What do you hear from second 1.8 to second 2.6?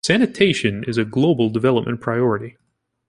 priority.